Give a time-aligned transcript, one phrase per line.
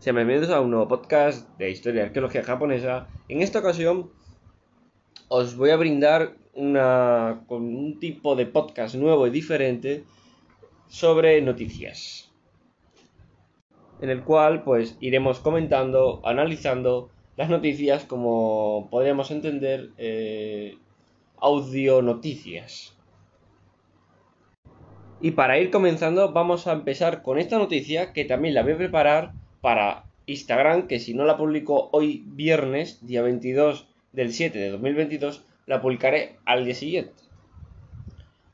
[0.00, 3.06] Sean bienvenidos a un nuevo podcast de historia y arqueología japonesa.
[3.28, 4.10] En esta ocasión
[5.28, 10.04] os voy a brindar una, con un tipo de podcast nuevo y diferente
[10.88, 12.32] sobre noticias.
[14.00, 20.78] En el cual pues iremos comentando, analizando las noticias como podríamos entender eh,
[21.36, 22.96] audio noticias.
[25.20, 28.78] Y para ir comenzando vamos a empezar con esta noticia que también la voy a
[28.78, 34.70] preparar para Instagram, que si no la publico hoy viernes, día 22 del 7 de
[34.70, 37.22] 2022, la publicaré al día siguiente.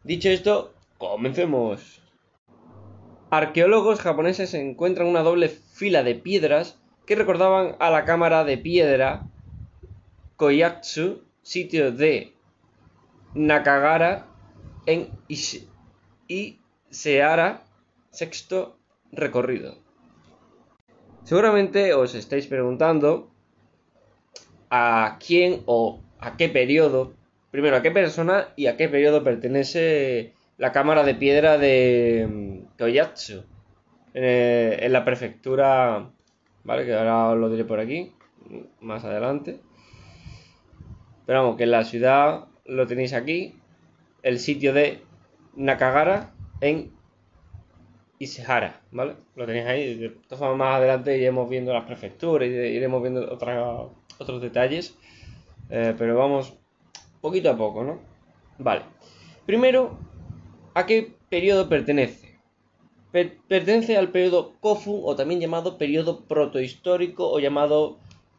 [0.05, 2.01] Dicho esto, comencemos.
[3.31, 9.27] Arqueólogos japoneses encuentran una doble fila de piedras que recordaban a la cámara de piedra
[10.37, 12.35] Koyatsu, sitio de
[13.35, 14.27] Nakagara
[14.87, 15.11] en
[16.29, 16.59] y
[16.91, 17.65] Seara,
[18.11, 18.79] sexto
[19.13, 19.86] recorrido.
[21.27, 23.35] Seguramente os estáis preguntando
[24.71, 27.15] a quién o a qué periodo,
[27.51, 33.43] primero a qué persona y a qué periodo pertenece la cámara de piedra de Koyatsu
[34.15, 36.11] en, en la prefectura,
[36.63, 36.87] ¿vale?
[36.87, 38.15] Que ahora os lo diré por aquí,
[38.81, 39.59] más adelante.
[41.27, 43.57] Pero vamos, que la ciudad lo tenéis aquí,
[44.23, 45.03] el sitio de
[45.57, 46.96] Nakagara en
[48.19, 49.17] Isehara, ¿vale?
[49.35, 49.95] Lo tenéis ahí.
[49.95, 53.33] De todas formas, más adelante iremos viendo las prefecturas iremos viendo
[54.19, 54.97] otros detalles.
[55.71, 56.55] Eh, pero vamos
[57.21, 58.01] poquito a poco, ¿no?
[58.59, 58.83] Vale.
[59.45, 59.99] Primero,
[60.75, 62.27] ¿a qué periodo pertenece?
[63.49, 67.99] pertenece al periodo Kofu, o también llamado periodo protohistórico, o llamado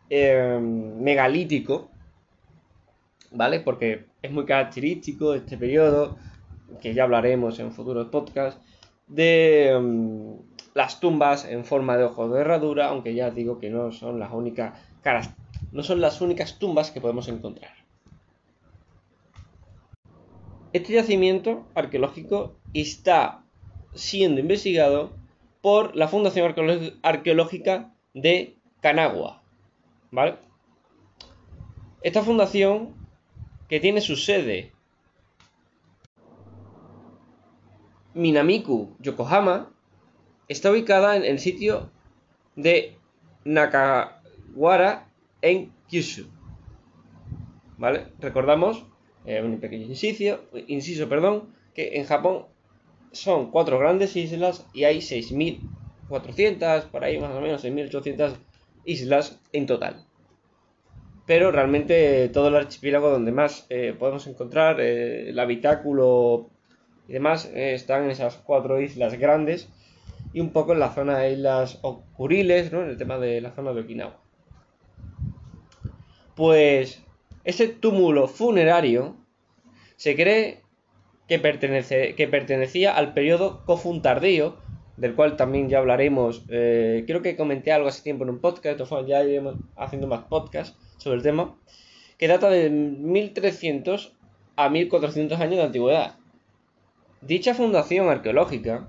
[0.10, 1.90] eh, megalítico,
[3.32, 3.60] ¿vale?
[3.60, 6.18] Porque es muy característico este periodo
[6.82, 8.62] que ya hablaremos en futuros podcasts,
[9.08, 10.34] de mm,
[10.74, 14.32] las tumbas en forma de ojos de herradura, aunque ya digo que no son las
[14.32, 14.74] únicas
[15.72, 17.72] no son las únicas tumbas que podemos encontrar.
[20.74, 23.44] Este yacimiento arqueológico está
[23.94, 25.12] siendo investigado
[25.62, 26.54] por la Fundación
[27.02, 29.42] Arqueológica de Kanagua.
[30.12, 30.36] ¿Vale?
[32.02, 32.96] Esta fundación,
[33.68, 34.74] que tiene su sede
[38.18, 39.72] Minamiku, Yokohama,
[40.48, 41.92] está ubicada en el sitio
[42.56, 42.98] de
[43.46, 45.10] Nakawara
[45.42, 46.26] en Kyushu.
[47.78, 48.08] ¿Vale?
[48.20, 48.84] Recordamos,
[49.26, 52.46] eh, un pequeño inciso, inciso, perdón, que en Japón
[53.12, 58.34] son cuatro grandes islas y hay 6.400, por ahí más o menos 6.800
[58.86, 60.06] islas en total.
[61.28, 66.50] Pero realmente todo el archipiélago donde más eh, podemos encontrar eh, el habitáculo
[67.08, 69.70] y demás eh, están en esas cuatro islas grandes
[70.34, 71.80] y un poco en la zona de islas
[72.16, 72.84] Kuriles, ¿no?
[72.84, 74.18] En el tema de la zona de Okinawa.
[76.36, 77.04] Pues
[77.44, 79.16] ese túmulo funerario
[79.96, 80.62] se cree
[81.28, 84.58] que, pertenecía al periodo Kofun tardío,
[84.98, 86.44] del cual también ya hablaremos.
[86.50, 90.78] Eh, creo que comenté algo hace tiempo en un podcast, ya iremos haciendo más podcasts
[90.98, 91.56] sobre el tema,
[92.18, 94.16] que data de 1300
[94.56, 96.16] a 1400 años de antigüedad.
[97.22, 98.88] Dicha fundación arqueológica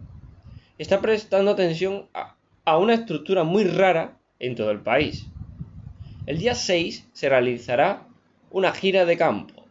[0.77, 5.27] está prestando atención a, una estructura muy rara en todo el país.
[6.27, 8.07] El día 6 se realizará
[8.51, 9.65] una gira de campo.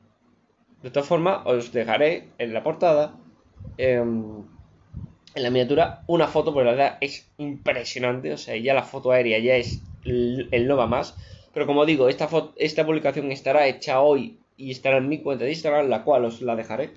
[0.82, 3.16] De todas formas, os dejaré en la portada,
[3.78, 4.44] em,
[5.36, 8.34] en la miniatura, una foto, porque la verdad es impresionante.
[8.34, 11.16] O sea, ya la foto aérea ya es el, el no va más.
[11.54, 15.52] Pero como digo, esta, esta publicación estará hecha hoy y estará en mi cuenta de
[15.52, 16.90] Instagram, la cual os la dejaré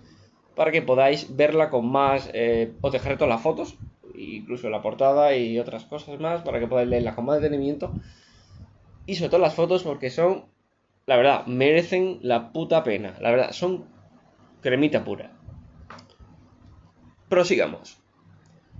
[0.60, 2.28] para que podáis verla con más...
[2.34, 3.78] Eh, os dejaré todas las fotos,
[4.14, 7.94] incluso la portada y otras cosas más, para que podáis leerla con más detenimiento.
[9.06, 10.44] Y sobre todo las fotos porque son,
[11.06, 13.16] la verdad, merecen la puta pena.
[13.22, 13.86] La verdad, son
[14.60, 15.32] cremita pura.
[17.30, 17.96] Prosigamos.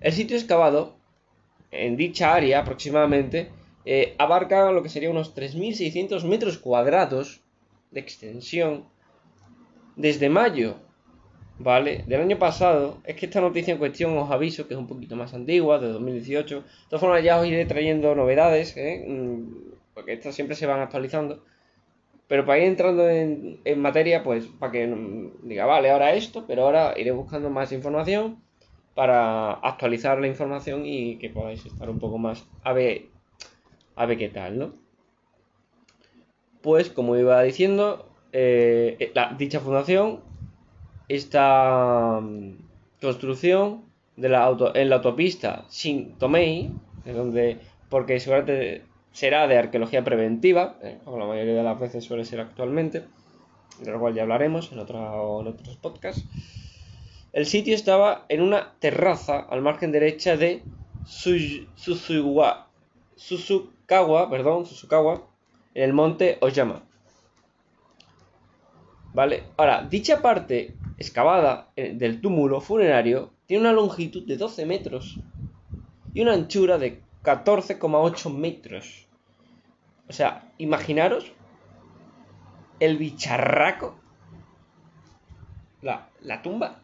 [0.02, 0.98] El sitio excavado,
[1.70, 3.52] en dicha área aproximadamente,
[3.86, 7.40] eh, abarca lo que sería unos 3.600 metros cuadrados
[7.90, 8.84] de extensión
[9.96, 10.76] desde mayo
[11.60, 12.04] ¿vale?
[12.06, 15.14] Del año pasado, es que esta noticia en cuestión os aviso que es un poquito
[15.14, 16.56] más antigua, de 2018.
[16.56, 19.04] De todas formas, ya os iré trayendo novedades, ¿eh?
[19.06, 21.44] Mm, porque estas siempre se van actualizando.
[22.28, 26.94] Pero para ir entrando en, materia, pues para que diga, vale, ahora esto, pero ahora
[26.96, 28.42] iré buscando más información
[28.94, 33.06] para actualizar la información y que podáis estar un poco más a ver,
[33.96, 34.72] a ver qué tal, ¿no?
[36.62, 40.29] Pues como iba diciendo, eh, la, dicha fundación
[41.10, 42.54] esta mm,
[43.00, 43.82] construcción
[44.16, 46.70] de la auto, en la autopista Shin-Tomei,
[47.04, 47.58] donde
[47.88, 52.38] porque seguramente será de arqueología preventiva, eh, como la mayoría de las veces suele ser
[52.40, 53.04] actualmente,
[53.80, 56.24] de lo cual ya hablaremos en, en otros podcasts.
[57.32, 60.62] El sitio estaba en una terraza al margen derecha de
[61.06, 62.68] Suzukawa,
[64.30, 65.22] perdón, Suzukawa,
[65.74, 66.84] en el monte Oyama.
[69.12, 69.44] ¿Vale?
[69.56, 75.18] Ahora, dicha parte excavada eh, del túmulo funerario tiene una longitud de 12 metros
[76.14, 79.06] y una anchura de 14,8 metros.
[80.08, 81.32] O sea, imaginaros
[82.78, 83.98] el bicharraco,
[85.82, 86.80] la, la tumba.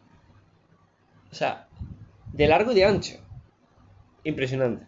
[1.31, 1.67] O sea,
[2.33, 3.17] de largo y de ancho.
[4.23, 4.85] Impresionante.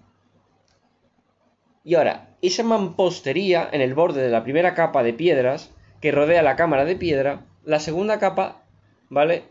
[1.83, 6.41] Y ahora, esa mampostería en el borde de la primera capa de piedras que rodea
[6.41, 8.63] la cámara de piedra, la segunda capa,
[9.09, 9.43] ¿vale?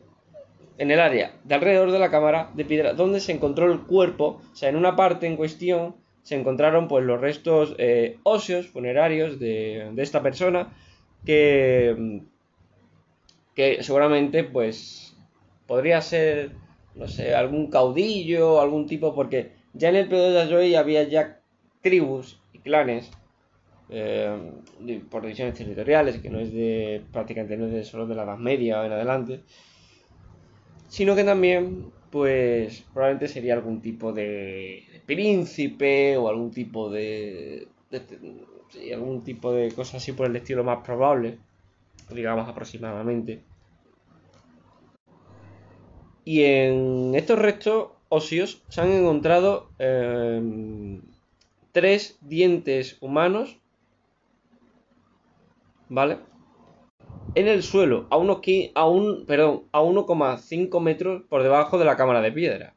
[0.78, 4.40] En el área de alrededor de la cámara de piedra, donde se encontró el cuerpo,
[4.52, 9.38] o sea, en una parte en cuestión se encontraron pues los restos eh, óseos funerarios
[9.38, 10.72] de, esta persona
[11.24, 12.22] que,
[13.54, 15.16] que seguramente pues
[15.66, 16.52] podría ser,
[16.94, 21.40] no sé, algún caudillo, algún tipo, porque ya en el periodo de Joy había ya
[21.82, 23.10] tribus y clanes
[23.90, 24.61] eh,
[25.11, 28.37] por divisiones territoriales, que no es de prácticamente no es de solo de la Edad
[28.37, 29.40] Media o en adelante,
[30.88, 37.69] sino que también, pues, probablemente sería algún tipo de, príncipe o algún tipo de,
[38.93, 41.38] algún tipo de cosa así por el estilo más probable,
[42.11, 43.43] digamos aproximadamente.
[46.25, 51.00] Y en estos restos óseos se han encontrado eh,
[51.73, 53.56] tres dientes humanos
[55.88, 56.19] ¿vale?
[57.35, 58.40] En el suelo, a, unos,
[58.75, 62.75] a, un, perdón, a 1,5 metros por debajo de la cámara de piedra.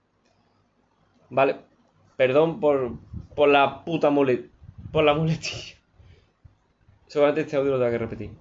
[1.30, 1.58] ¿Vale?
[2.18, 2.92] Perdón por,
[3.36, 4.50] por la puta mulet,
[4.92, 5.76] por la muletilla.
[7.08, 8.32] Seguramente este audio lo tengo que repetir.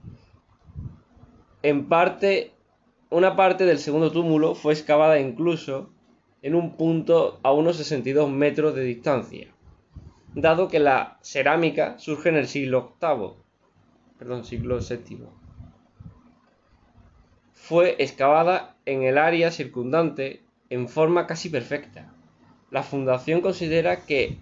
[1.62, 2.52] En parte,
[3.10, 5.90] una parte del segundo túmulo fue excavada incluso
[6.42, 9.48] en un punto a unos 62 metros de distancia,
[10.34, 13.49] dado que la cerámica surge en el siglo VIII
[14.20, 15.24] perdón, siglo VII.
[17.54, 22.12] Fue excavada en el área circundante en forma casi perfecta.
[22.70, 24.36] La fundación considera que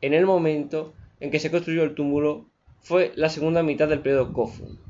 [0.00, 2.46] en el momento en que se construyó el túmulo
[2.80, 4.80] fue la segunda mitad del periodo Kofun.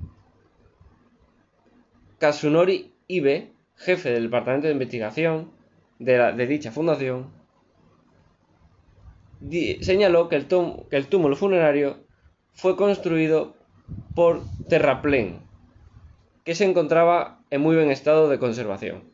[2.21, 5.51] Kasunori Ibe, jefe del departamento de investigación
[5.99, 7.33] de, dicha fundación,
[9.81, 11.97] señaló que el, que el túmulo funerario
[12.53, 13.59] fue construido
[14.15, 15.41] por terraplén,
[16.45, 19.05] que se encontraba en muy buen estado de conservación,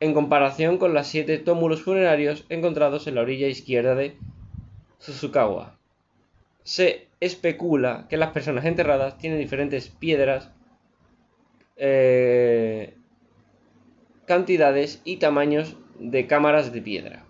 [0.00, 4.16] en comparación con los siete túmulos funerarios encontrados en la orilla izquierda de
[4.98, 5.76] Suzukawa.
[6.62, 10.50] Se especula que las personas enterradas tienen diferentes piedras,
[11.76, 12.94] eh,
[14.26, 17.24] cantidades y tamaños de cámaras de piedra.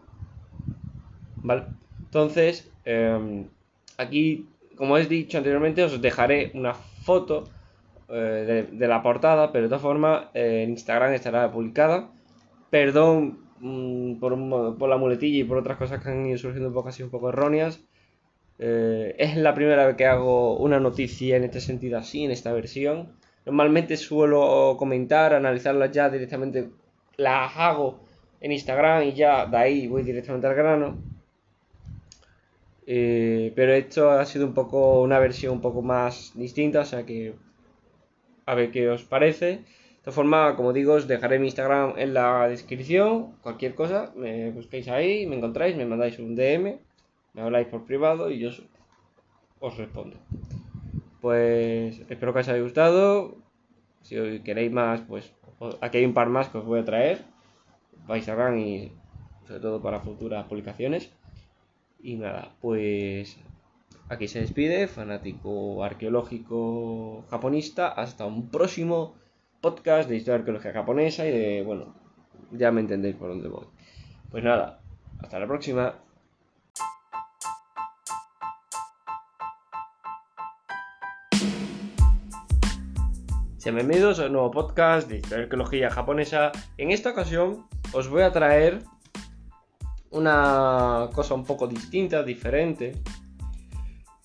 [1.37, 1.65] ¿Vale?
[2.01, 3.49] Entonces, em,
[3.97, 4.47] aquí
[4.81, 7.45] como he dicho anteriormente, os dejaré una foto
[8.09, 12.11] eh, de, la portada, pero de todas formas eh, en Instagram estará publicada.
[12.71, 16.89] Perdón mm, por, la muletilla y por otras cosas que han ido surgiendo un poco
[16.89, 17.85] así, un poco erróneas.
[18.59, 22.51] Eh, es la primera vez que hago una noticia en este sentido así, en esta
[22.55, 23.13] versión.
[23.45, 26.71] Normalmente suelo comentar, analizarlas ya directamente,
[27.19, 28.01] las hago
[28.41, 31.10] en Instagram y ya de ahí voy directamente al grano.
[32.93, 37.07] Eh, pero esto ha sido un poco una versión un poco más distinta, o sea
[37.07, 37.37] que
[38.47, 39.47] a ver qué os parece.
[39.47, 39.65] De
[39.99, 43.37] esta forma, como digo, os dejaré mi Instagram en la descripción.
[43.43, 46.81] Cualquier cosa, me busquéis ahí, me encontráis, me mandáis un DM,
[47.35, 48.51] me habláis por privado y yo
[49.61, 50.17] os respondo.
[51.21, 53.37] Pues espero que os haya gustado.
[54.03, 55.33] Si queréis más, pues
[55.81, 57.19] aquí hay un par más que os voy a traer
[58.09, 58.93] para Instagram y
[59.47, 61.13] sobre todo para futuras publicaciones.
[62.03, 63.37] Y nada, pues
[64.09, 67.89] aquí se despide, fanático arqueológico japonista.
[67.89, 69.17] Hasta un próximo
[69.61, 71.95] podcast de historia arqueológica japonesa y de, bueno,
[72.53, 73.67] ya me entendéis por dónde voy.
[74.31, 74.81] Pues nada,
[75.19, 75.95] hasta la próxima.
[83.63, 86.51] Bienvenidos a un nuevo podcast de historia arqueología japonesa.
[86.77, 88.83] En esta ocasión os voy a traer
[90.11, 92.97] una cosa un poco distinta, diferente.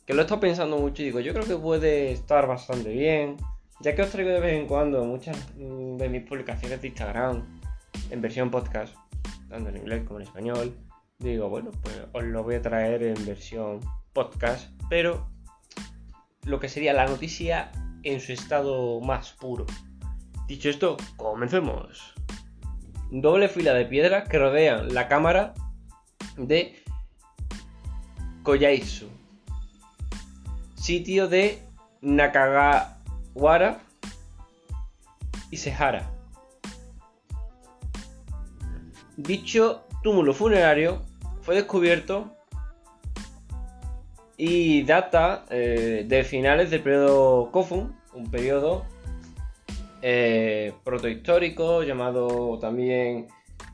[0.06, 3.38] Que lo he estado pensando mucho y digo, yo creo que puede estar bastante bien.
[3.82, 7.44] Ya que os traigo de vez en cuando muchas de mis publicaciones de Instagram
[8.10, 8.96] en versión podcast,
[9.50, 10.76] tanto en inglés como en español.
[11.20, 13.80] digo, bueno, pues os lo voy a traer en versión
[14.14, 15.28] podcast, pero
[16.46, 17.72] lo que sería la noticia
[18.04, 19.66] en su estado más puro.
[20.48, 22.14] Dicho esto, comencemos.
[23.12, 25.54] Doble fila de piedras que rodean la cámara
[26.38, 26.76] de
[28.44, 29.08] Koyaisu,
[30.76, 31.60] sitio de
[32.02, 33.82] Nakagawara
[35.52, 36.12] y Sehara.
[39.18, 41.02] Dicho túmulo funerario
[41.42, 42.36] fue descubierto
[44.38, 48.86] y data eh, de finales del periodo Kofun, un periodo
[50.02, 53.28] eh, protohistórico llamado también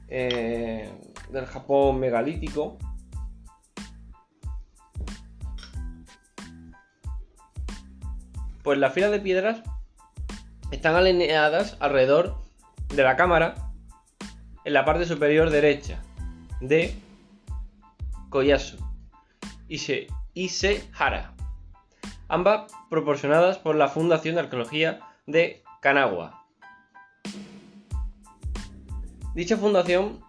[0.08, 0.90] eh,
[1.32, 2.78] del Japón megalítico.
[8.64, 9.62] Pues las filas de piedras
[10.72, 12.38] están alineadas alrededor
[12.90, 13.56] de la cámara
[14.64, 16.02] en la parte superior derecha
[16.60, 16.96] de
[18.30, 18.78] Koyasu
[19.68, 21.34] y se Isehara,
[22.28, 26.46] ambas proporcionadas por la Fundación de Arqueología de Kanagawa.
[29.34, 30.20] Dicha fundación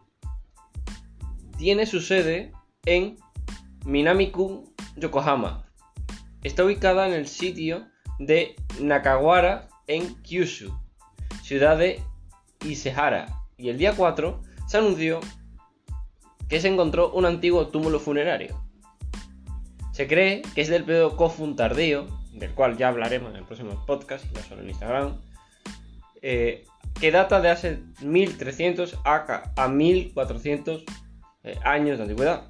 [1.57, 2.53] tiene su sede
[2.87, 3.17] en
[3.85, 4.65] Minami-kun,
[4.97, 5.67] Yokohama.
[6.43, 7.87] Está ubicada en el sitio
[8.19, 10.73] de Nakawara en Kyushu,
[11.43, 12.01] ciudad de
[12.65, 15.21] Isehara, y el día 4 se anunció
[16.49, 18.61] que se encontró un antiguo túmulo funerario.
[19.93, 23.85] Se cree que es del periodo Kofun tardío, del cual ya hablaremos en el próximo
[23.87, 25.21] podcast, no solo en Instagram,
[26.23, 26.65] eh,
[27.01, 30.85] que data de hace 1300 a, a 1400
[31.45, 32.45] eh, años de antigüedad.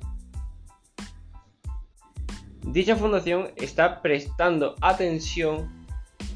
[2.63, 5.85] Dicha fundación está prestando atención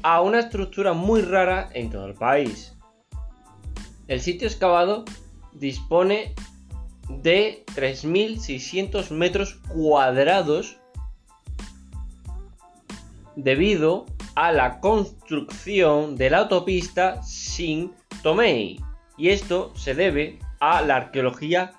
[0.03, 2.75] a una estructura muy rara en todo el país.
[4.07, 5.05] El sitio excavado
[5.53, 6.33] dispone
[7.09, 10.77] de 3.600 metros cuadrados
[13.35, 18.79] debido a la construcción de la autopista Shin Tomei.
[19.17, 21.73] Y esto se debe a la arqueología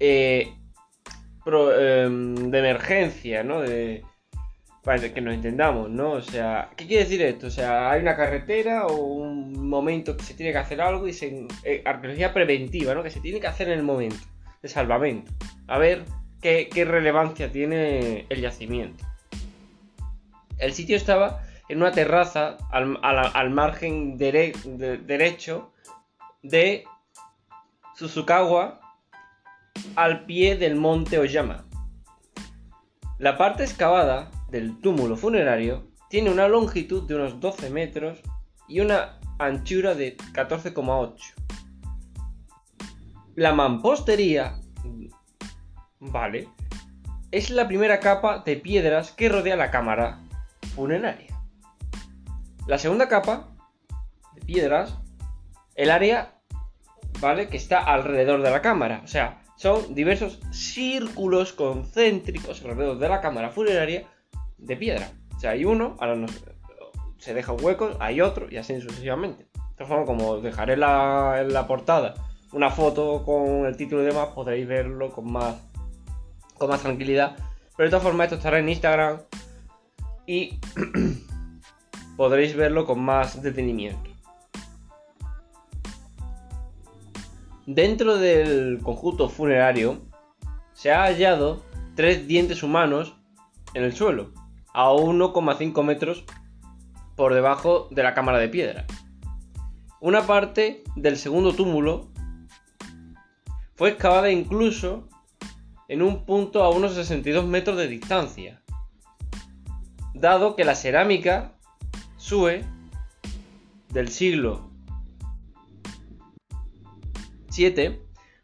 [0.00, 0.52] eh,
[1.46, 3.60] em, de emergencia, ¿no?
[3.60, 4.02] De,
[4.82, 6.12] para que nos entendamos, ¿no?
[6.12, 7.48] O sea, ¿qué quiere decir esto?
[7.48, 11.12] O sea, hay una carretera o un momento que se tiene que hacer algo y
[11.12, 13.02] se, eh, arqueología preventiva, ¿no?
[13.02, 14.24] Que se tiene que hacer en el momento
[14.62, 15.30] de salvamento.
[15.68, 16.04] A ver
[16.40, 19.04] qué, qué relevancia tiene el yacimiento.
[20.58, 25.72] El sitio estaba en una terraza al, margen derecho
[26.42, 26.84] de
[27.94, 28.80] Suzukawa,
[29.96, 31.66] al pie del monte Oyama.
[33.18, 38.18] La parte excavada del túmulo funerario tiene una longitud de unos 12 metros
[38.66, 41.34] y una anchura de 14,8.
[43.36, 44.60] La mampostería,
[46.00, 46.48] vale,
[47.30, 50.20] es la primera capa de piedras que rodea la cámara
[50.74, 51.38] funeraria.
[52.66, 53.48] La segunda capa
[54.34, 54.96] de piedras,
[55.74, 56.34] el área,
[57.20, 57.48] ¿vale?
[57.48, 59.00] Que está alrededor de la cámara.
[59.04, 64.06] O sea, son diversos círculos concéntricos alrededor de la cámara funeraria
[64.56, 65.12] de piedra.
[65.36, 66.24] O sea, hay uno, ahora
[67.18, 69.48] se deja un hueco, hay otro y así sucesivamente.
[69.76, 72.14] De forma, como dejaré la, en la portada
[72.52, 75.56] una foto con el título y demás, podréis verlo con más,
[76.56, 77.36] con más tranquilidad.
[77.76, 79.20] Pero de todas formas, esto estará en Instagram,
[80.26, 80.58] y
[82.16, 84.09] podréis verlo con más detenimiento.
[87.66, 90.00] Dentro del conjunto funerario
[90.72, 91.62] se ha hallado
[91.94, 93.14] tres dientes humanos
[93.74, 94.32] en el suelo,
[94.72, 96.24] a 1,5 metros
[97.16, 98.86] por debajo de la cámara de piedra.
[100.00, 102.08] Una parte del segundo túmulo
[103.74, 105.08] fue excavada incluso
[105.88, 108.62] en un punto a unos 62 metros de distancia,
[110.14, 111.52] dado que la cerámica
[112.16, 112.64] Sue
[113.90, 114.69] del siglo
[117.54, 118.00] VII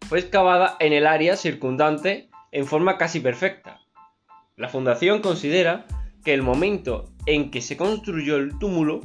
[0.09, 3.81] fue excavada en el área circundante en forma casi perfecta.
[4.57, 5.87] La fundación considera
[6.25, 9.01] que el momento en que se construyó el túmulo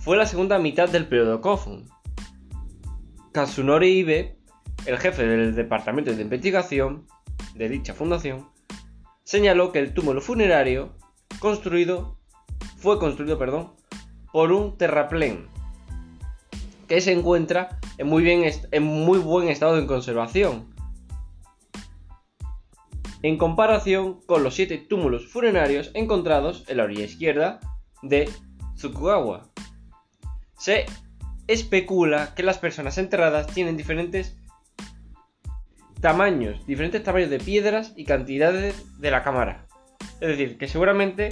[0.00, 1.88] fue la segunda mitad del periodo Kofun.
[3.32, 4.38] Kazunori Ibe,
[4.86, 7.06] el jefe del departamento de investigación
[7.54, 8.48] de dicha fundación,
[9.24, 10.96] señaló que el túmulo funerario
[11.38, 12.18] construido,
[12.78, 13.74] fue construido, perdón,
[14.32, 15.46] por un terraplén
[16.86, 20.72] que se encuentra en muy, bien, en muy buen estado de conservación.
[23.22, 27.58] En comparación con los siete túmulos funerarios encontrados en la orilla izquierda
[28.02, 28.30] de
[28.76, 29.48] Tsukugawa.
[30.56, 30.86] Se
[31.48, 34.36] especula que las personas enterradas tienen diferentes
[36.00, 39.66] tamaños, diferentes tamaños de piedras y cantidades de la cámara.
[40.20, 41.30] Es decir, que seguramente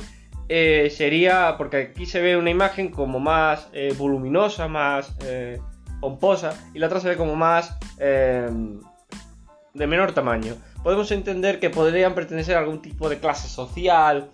[0.48, 5.60] eh, sería, porque aquí se ve una imagen como más eh, voluminosa, más eh,
[6.00, 10.54] pomposa, y la otra se ve como más de menor tamaño.
[10.82, 14.30] Podemos entender que podrían pertenecer a algún tipo de clase social,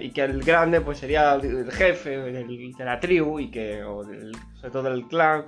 [0.00, 4.70] y que el grande pues sería el jefe de la tribu y que o sobre
[4.70, 5.46] todo del clan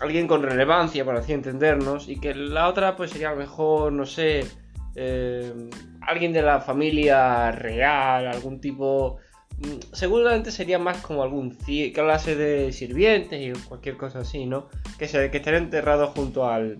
[0.00, 3.92] alguien con relevancia para así entendernos y que la otra pues sería a lo mejor
[3.92, 4.46] no sé
[4.94, 5.52] eh,
[6.00, 9.18] alguien de la familia real, algún tipo...
[9.60, 11.50] Mm, seguramente sería más como algún
[11.92, 14.68] clase de sirvientes y cualquier cosa así, ¿no?
[14.98, 16.78] Que, se, que enterrado junto al,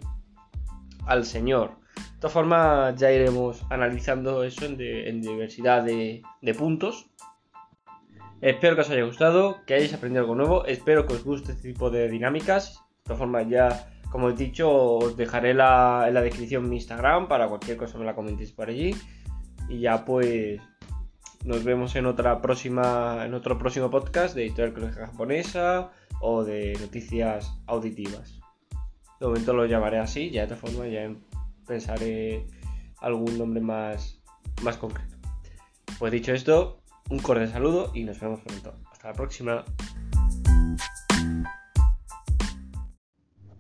[1.07, 1.79] al Señor.
[1.97, 7.07] De todas formas, ya iremos analizando eso en, diversidad de, de puntos.
[8.41, 10.65] Espero que os haya gustado, que hayáis aprendido algo nuevo.
[10.65, 12.77] Espero que os guste este tipo de dinámicas.
[12.77, 17.49] De todas formas, ya como he dicho, os dejaré en la descripción mi Instagram para
[17.49, 18.95] cualquier cosa me la comentéis por allí.
[19.69, 20.61] Y ya pues
[21.45, 23.25] nos vemos en otra próxima.
[23.25, 28.41] en otro próximo podcast de historia arqueológica japonesa o de noticias auditivas.
[29.19, 31.15] De momento lo llamaré así, ya de todas formas ya
[31.67, 32.47] pensaré
[33.01, 34.23] algún nombre más,
[34.63, 35.17] más concreto.
[35.99, 38.75] Pues dicho esto, un cordial saludo y nos vemos pronto.
[38.91, 39.65] Hasta la próxima.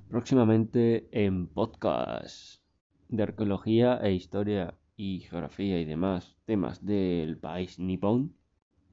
[0.08, 2.60] Próximamente en podcast
[3.08, 8.35] de arqueología e historia y geografía y demás temas del país nipón,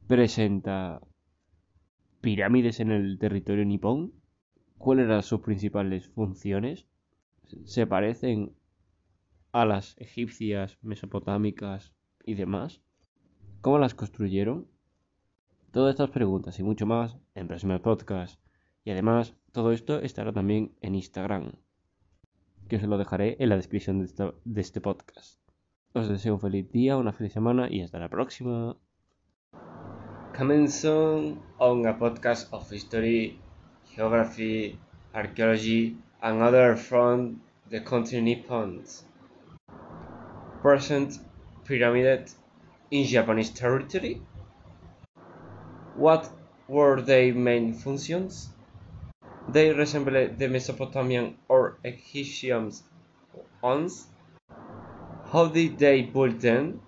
[0.08, 1.02] presenta
[2.22, 4.14] pirámides en el territorio nipón,
[4.78, 6.88] cuáles eran sus principales funciones,
[7.66, 8.54] se parecen
[9.52, 12.82] a las egipcias, mesopotámicas y demás,
[13.60, 14.66] cómo las construyeron.
[15.72, 18.40] Todas estas preguntas y mucho más en próximos podcasts.
[18.86, 21.52] Y además, todo esto estará también en Instagram,
[22.70, 25.47] que os lo dejaré en la descripción de, de este podcast.
[25.98, 28.78] Os deseo un feliz día, una feliz semana y hasta la próxima.
[30.38, 33.40] Coming soon on a podcast of history,
[33.96, 34.78] geography,
[35.16, 38.84] archaeology, and other from the country Nippon.
[40.62, 41.18] Present
[41.66, 42.30] pyramid
[42.92, 44.22] in Japanese territory.
[45.96, 46.30] What
[46.68, 48.50] were their main functions?
[49.50, 52.72] They resemble the Mesopotamian or Egyptian
[53.64, 54.06] ones.
[55.30, 56.80] How did they build them?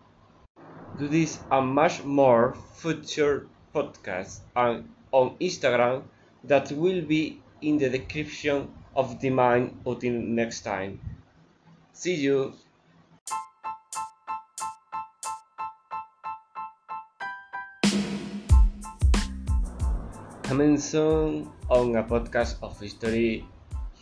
[0.97, 6.03] Do this and much more future podcasts and on Instagram
[6.45, 11.01] that will be in the description of the mind until next time.
[11.91, 12.53] See you.
[20.43, 23.45] Coming soon on a podcast of history,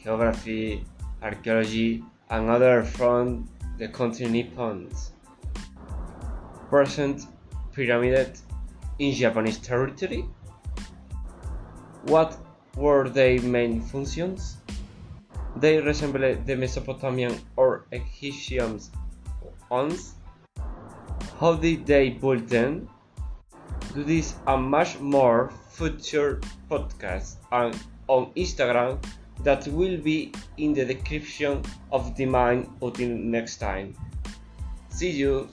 [0.04, 0.86] geography,
[1.24, 4.90] archaeology, and other from the country Nippon.
[6.70, 7.28] Present
[7.74, 8.38] pyramid
[9.00, 10.26] in Japanese territory?
[12.04, 12.38] What
[12.76, 14.58] were their main functions?
[15.56, 18.80] They resemble the Mesopotamian or Egyptian
[19.70, 20.14] ones.
[21.40, 22.90] How did they build them?
[23.94, 29.00] Do this and much more future podcasts and on Instagram
[29.44, 33.94] that will be in the description of the mine until next time.
[34.90, 35.50] See you!